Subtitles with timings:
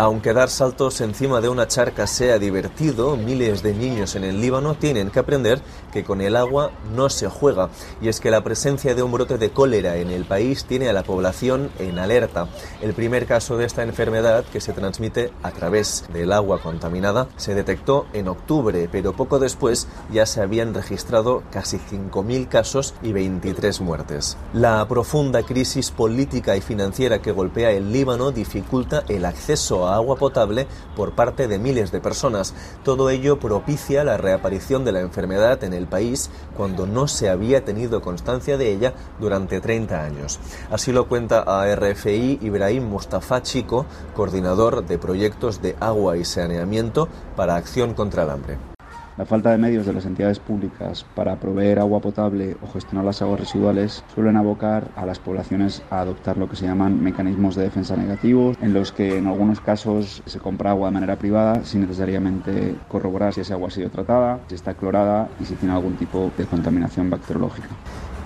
[0.00, 4.76] Aunque dar saltos encima de una charca sea divertido, miles de niños en el Líbano
[4.76, 5.60] tienen que aprender
[5.92, 7.68] que con el agua no se juega.
[8.00, 10.92] Y es que la presencia de un brote de cólera en el país tiene a
[10.92, 12.46] la población en alerta.
[12.80, 17.56] El primer caso de esta enfermedad, que se transmite a través del agua contaminada, se
[17.56, 23.80] detectó en octubre, pero poco después ya se habían registrado casi 5.000 casos y 23
[23.80, 24.36] muertes.
[24.52, 30.16] La profunda crisis política y financiera que golpea el Líbano dificulta el acceso a agua
[30.16, 32.54] potable por parte de miles de personas.
[32.84, 37.64] Todo ello propicia la reaparición de la enfermedad en el país cuando no se había
[37.64, 40.38] tenido constancia de ella durante 30 años.
[40.70, 47.08] Así lo cuenta a RFI Ibrahim Mustafa Chico, coordinador de proyectos de agua y saneamiento
[47.36, 48.77] para Acción contra el Hambre.
[49.18, 53.20] La falta de medios de las entidades públicas para proveer agua potable o gestionar las
[53.20, 57.64] aguas residuales suelen abocar a las poblaciones a adoptar lo que se llaman mecanismos de
[57.64, 61.80] defensa negativos, en los que en algunos casos se compra agua de manera privada sin
[61.80, 65.96] necesariamente corroborar si esa agua ha sido tratada, si está clorada y si tiene algún
[65.96, 67.70] tipo de contaminación bacteriológica.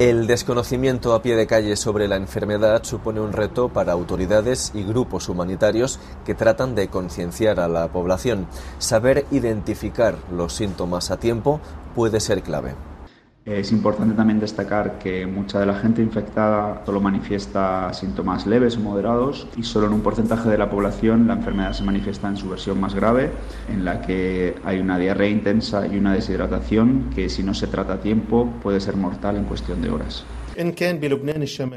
[0.00, 4.82] El desconocimiento a pie de calle sobre la enfermedad supone un reto para autoridades y
[4.82, 8.46] grupos humanitarios que tratan de concienciar a la población.
[8.78, 11.60] Saber identificar los síntomas a tiempo
[11.94, 12.76] puede ser clave.
[13.46, 18.80] Es importante también destacar que mucha de la gente infectada solo manifiesta síntomas leves o
[18.80, 22.50] moderados y solo en un porcentaje de la población la enfermedad se manifiesta en su
[22.50, 23.30] versión más grave,
[23.70, 27.94] en la que hay una diarrea intensa y una deshidratación que si no se trata
[27.94, 30.26] a tiempo puede ser mortal en cuestión de horas.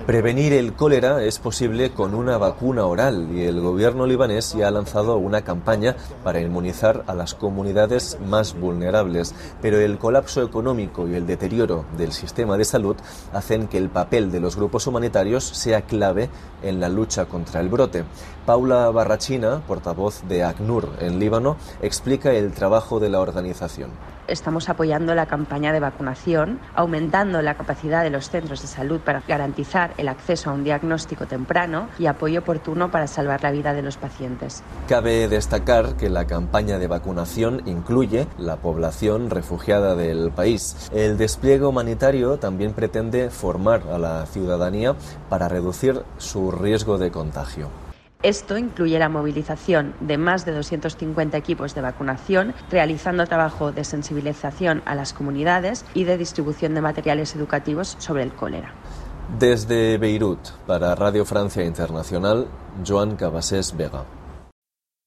[0.06, 4.72] Prevenir el cólera es posible con una vacuna oral y el gobierno libanés ya ha
[4.72, 9.34] lanzado una campaña para inmunizar a las comunidades más vulnerables.
[9.62, 12.98] Pero el colapso económico y el deterioro del sistema de salud
[13.32, 16.30] hacen que el papel de los grupos humanitarios sea clave
[16.62, 18.04] en la lucha contra el brote.
[18.46, 23.92] Paula Barrachina, portavoz de ACNUR en Líbano, explica el trabajo de la organización
[24.28, 29.22] estamos apoyando la campaña de vacunación, aumentando la capacidad de los centros de salud para
[29.28, 33.81] garantizar el acceso a un diagnóstico temprano y apoyo oportuno para salvar la vida de
[33.81, 34.63] los pacientes.
[34.88, 40.90] Cabe destacar que la campaña de vacunación incluye la población refugiada del país.
[40.94, 44.95] El despliegue humanitario también pretende formar a la ciudadanía
[45.29, 47.83] para reducir su riesgo de contagio.
[48.23, 54.81] Esto incluye la movilización de más de 250 equipos de vacunación, realizando trabajo de sensibilización
[54.85, 58.73] a las comunidades y de distribución de materiales educativos sobre el cólera.
[59.38, 62.47] Desde Beirut, para Radio Francia Internacional,
[62.88, 64.05] Joan Cabasés Vega.